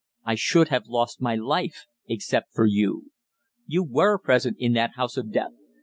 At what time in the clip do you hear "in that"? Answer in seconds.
4.59-4.95